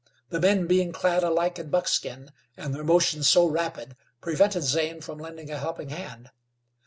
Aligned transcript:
The 0.29 0.39
men 0.39 0.65
being 0.65 0.91
clad 0.93 1.21
alike 1.23 1.59
in 1.59 1.69
buckskin, 1.69 2.31
and 2.57 2.73
their 2.73 2.83
motions 2.83 3.29
so 3.29 3.45
rapid, 3.45 3.95
prevented 4.19 4.63
Zane 4.63 4.99
from 4.99 5.19
lending 5.19 5.51
a 5.51 5.59
helping 5.59 5.89
hand. 5.89 6.31